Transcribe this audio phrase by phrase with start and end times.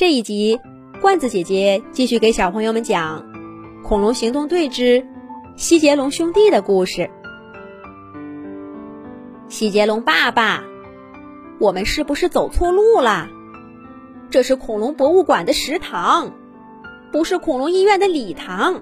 [0.00, 0.58] 这一集，
[1.02, 3.22] 罐子姐姐继续给小朋友们讲
[3.82, 5.06] 《恐龙行动队之
[5.56, 7.10] 西杰龙兄弟》的故事。
[9.48, 10.64] 西杰龙爸爸，
[11.58, 13.28] 我们是不是走错路了？
[14.30, 16.32] 这是恐龙博物馆的食堂，
[17.12, 18.80] 不是恐龙医院的礼堂。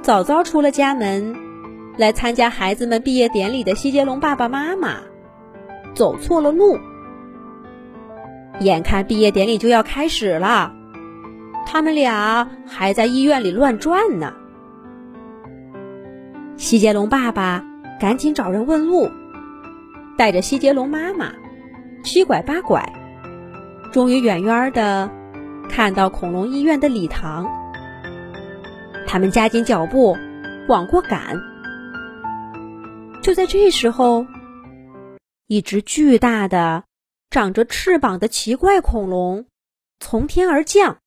[0.00, 1.36] 早早出了家门，
[1.98, 5.00] 来参加孩子们毕业典礼的西杰龙爸爸妈妈，
[5.94, 6.78] 走错了路。
[8.60, 10.72] 眼看毕业典礼就要开始了，
[11.66, 14.34] 他们俩还在医院里乱转呢。
[16.56, 17.64] 西杰龙爸爸
[17.98, 19.10] 赶紧找人问路，
[20.18, 21.32] 带着西杰龙妈妈
[22.04, 22.92] 七拐八拐，
[23.92, 25.10] 终于远远的
[25.70, 27.48] 看到恐龙医院的礼堂。
[29.06, 30.16] 他们加紧脚步
[30.68, 31.40] 往过赶。
[33.22, 34.26] 就在这时候，
[35.46, 36.89] 一只巨大的。
[37.30, 39.46] 长着翅膀的奇怪恐龙
[40.00, 40.98] 从天而降，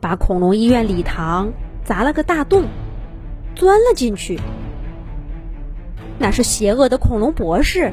[0.00, 1.52] 把恐龙医院礼堂
[1.84, 2.64] 砸了个大洞，
[3.54, 4.40] 钻了进去。
[6.18, 7.92] 那是邪恶的恐龙博士。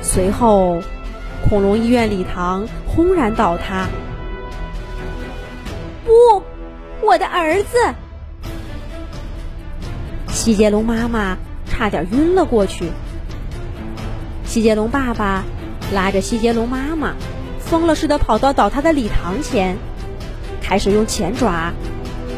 [0.00, 0.80] 随后，
[1.46, 3.86] 恐龙医院礼堂轰然倒塌。
[6.06, 6.42] 不，
[7.06, 7.76] 我的儿子！
[10.28, 12.90] 西杰龙妈妈差点晕了过去。
[14.56, 15.44] 西杰龙爸爸
[15.92, 17.12] 拉着西杰龙妈妈，
[17.60, 19.76] 疯了似的跑到倒塌的礼堂前，
[20.62, 21.74] 开始用前爪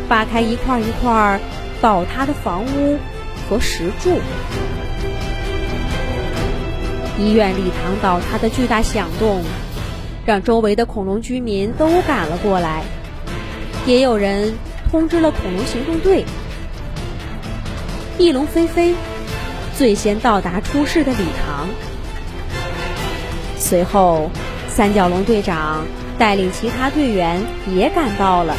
[0.08, 1.38] 扒开一块一块
[1.80, 2.98] 倒塌的房屋
[3.48, 4.18] 和石柱。
[7.20, 9.44] 医院礼堂倒塌的巨大响动，
[10.26, 12.82] 让周围的恐龙居民都赶了过来，
[13.86, 14.54] 也有人
[14.90, 16.24] 通知了恐龙行动队。
[18.18, 18.96] 翼龙飞飞
[19.76, 21.68] 最先到达出事的礼堂。
[23.58, 24.30] 随后，
[24.68, 25.84] 三角龙队长
[26.18, 27.42] 带领其他队员
[27.74, 28.56] 也赶到了，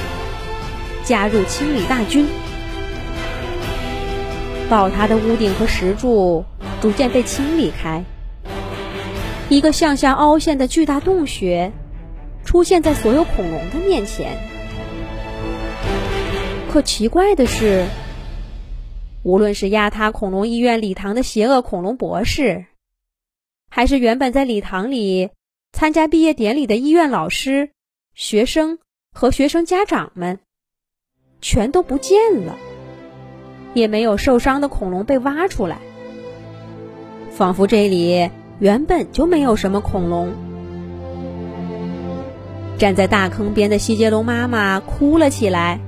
[1.03, 2.27] 加入清理大军。
[4.69, 6.45] 倒塌的屋顶和石柱
[6.79, 8.03] 逐渐被清理开，
[9.49, 11.71] 一个向下凹陷的巨大洞穴
[12.45, 14.37] 出现在所有恐龙的面前。
[16.71, 17.85] 可奇怪的是，
[19.23, 22.65] 无论是压塌恐龙医院礼堂的邪恶恐龙博士。
[23.69, 25.29] 还是原本在礼堂里
[25.71, 27.69] 参加毕业典礼的医院老师、
[28.13, 28.79] 学生
[29.13, 30.39] 和学生家长们，
[31.39, 32.57] 全都不见了，
[33.73, 35.77] 也没有受伤的恐龙被挖出来，
[37.31, 40.33] 仿佛这里原本就没有什么恐龙。
[42.77, 45.79] 站在大坑边的西杰龙妈妈哭了起来：“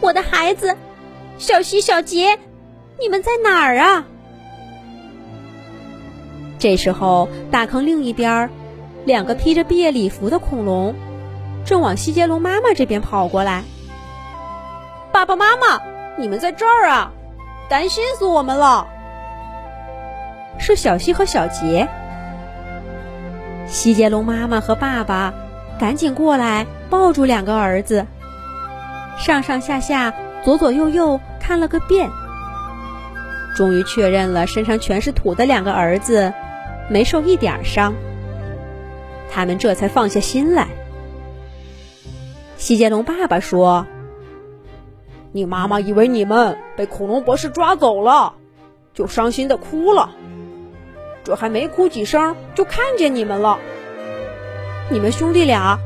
[0.00, 0.76] 我的孩子，
[1.38, 2.38] 小西、小杰，
[2.98, 4.06] 你们在哪儿啊？”
[6.62, 8.48] 这时候，大坑另一边，
[9.04, 10.94] 两个披着毕业礼服的恐龙
[11.64, 13.64] 正往西杰龙妈妈这边跑过来。
[15.10, 15.82] 爸爸妈妈，
[16.16, 17.10] 你们在这儿啊！
[17.68, 18.86] 担心死我们了。
[20.56, 21.88] 是小西和小杰。
[23.66, 25.34] 西杰龙妈妈和爸爸
[25.80, 28.06] 赶紧过来抱住两个儿子，
[29.18, 32.08] 上上下下、左左右右看了个遍，
[33.56, 36.32] 终于确认了身上全是土的两个儿子。
[36.88, 37.94] 没受一点伤，
[39.30, 40.68] 他们这才放下心来。
[42.56, 43.86] 西杰龙爸爸说
[45.32, 48.34] ：“你妈妈以为你们被恐龙博士抓走了，
[48.94, 50.10] 就伤心的哭了。
[51.24, 53.58] 这还没哭几声，就看见你们了。
[54.90, 55.78] 你们兄弟俩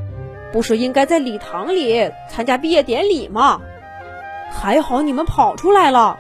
[0.52, 3.60] 不是应该在礼堂里参加毕业典礼吗？
[4.50, 6.18] 还好你们跑出来了。”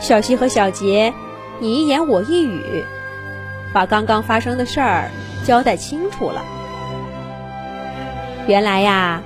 [0.00, 1.12] 小西和小杰。
[1.60, 2.86] 你一言我一语，
[3.74, 5.10] 把刚刚发生的事儿
[5.44, 6.42] 交代清楚了。
[8.46, 9.20] 原来呀，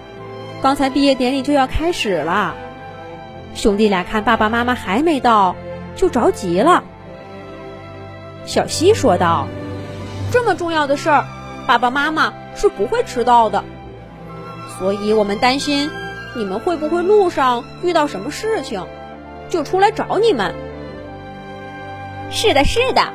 [0.60, 2.56] 刚才毕业典礼就要开始了，
[3.54, 5.54] 兄弟俩看爸爸妈妈还没到，
[5.94, 6.82] 就着急了。
[8.46, 9.46] 小西说道
[10.32, 11.24] ：“这么重要的事儿，
[11.68, 13.62] 爸爸妈妈是不会迟到的，
[14.76, 15.88] 所以我们担心
[16.34, 18.84] 你们会不会路上遇到什么事情，
[19.48, 20.52] 就出来找你们。”
[22.36, 23.12] 是的，是的，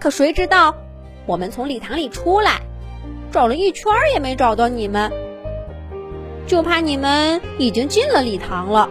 [0.00, 0.74] 可谁知道，
[1.26, 2.62] 我们从礼堂里出来，
[3.30, 5.12] 找了一圈也没找到你们，
[6.46, 8.88] 就怕你们已经进了礼堂了，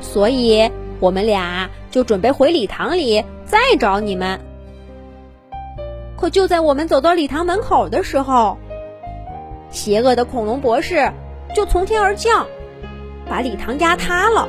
[0.00, 0.70] 所以
[1.00, 4.38] 我们俩就准备回礼堂里再找你们。
[6.16, 8.58] 可就在我们走到礼堂门口的时候，
[9.70, 11.12] 邪恶的恐龙博士
[11.52, 12.46] 就从天而降，
[13.28, 14.48] 把礼堂压塌了。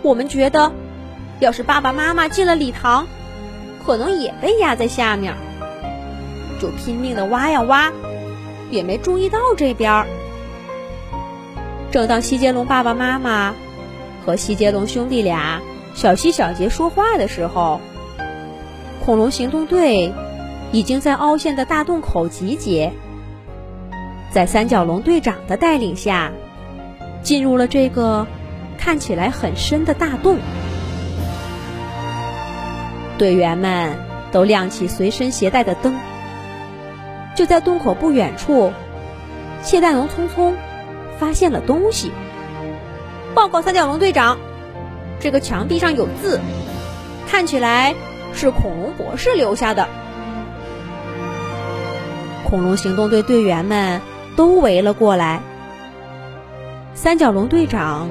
[0.00, 0.72] 我们觉得。
[1.40, 3.06] 要是爸爸妈妈进了礼堂，
[3.84, 5.34] 可能也被压在下面，
[6.60, 7.90] 就拼命的挖呀挖，
[8.70, 10.06] 也没注意到这边。
[11.90, 13.54] 正当西杰龙爸爸妈妈
[14.24, 15.60] 和西杰龙兄弟俩
[15.94, 17.80] 小西小杰说话的时候，
[19.04, 20.12] 恐龙行动队
[20.72, 22.92] 已经在凹陷的大洞口集结，
[24.30, 26.30] 在三角龙队长的带领下，
[27.22, 28.26] 进入了这个
[28.76, 30.38] 看起来很深的大洞。
[33.20, 33.98] 队员们
[34.32, 35.94] 都亮起随身携带的灯。
[37.36, 38.72] 就在洞口不远处，
[39.62, 40.54] 谢大龙匆匆
[41.18, 42.12] 发现了东西。
[43.34, 44.38] 报告三角龙队长，
[45.20, 46.40] 这个墙壁上有字，
[47.28, 47.94] 看起来
[48.32, 49.86] 是恐龙博士留下的。
[52.48, 54.00] 恐龙行动队队员们
[54.34, 55.42] 都围了过来。
[56.94, 58.08] 三角龙队长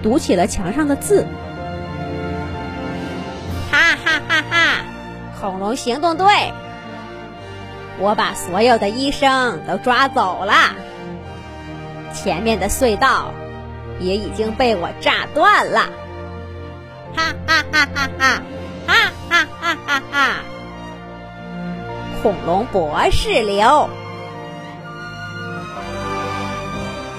[0.00, 1.26] 读起了墙上的字。
[5.44, 6.26] 恐龙行动队，
[7.98, 10.54] 我把所有的医生都抓走了。
[12.14, 13.30] 前面的隧道
[14.00, 15.80] 也已经被我炸断了。
[17.14, 18.40] 哈哈哈哈哈！
[18.86, 18.94] 哈
[19.28, 20.36] 哈哈哈哈！
[22.22, 23.90] 恐龙博士流，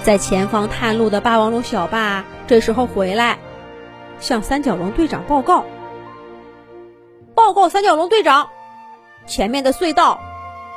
[0.01, 3.37] 在前方探路的霸王龙小霸这时候回来，
[4.19, 5.63] 向三角龙队长报告。
[7.45, 8.49] 报告三角龙队长，
[9.27, 10.19] 前面的隧道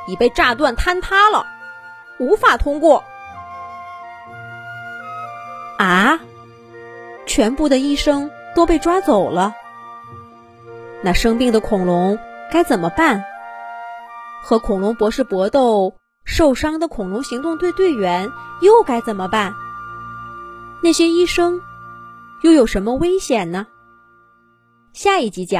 [0.07, 1.47] 已被炸断坍塌了，
[2.19, 3.03] 无法通过。
[5.79, 6.19] 啊！
[7.25, 9.55] 全部的医生都被抓走了。
[11.01, 12.19] 那生病的恐龙
[12.51, 13.23] 该怎么办？
[14.43, 18.29] 和恐龙博士搏斗受伤的恐龙行动队队员
[18.61, 19.55] 又该怎么办？
[20.83, 21.61] 那些医生
[22.43, 23.65] 又有什么危险呢？
[24.93, 25.57] 下一集讲。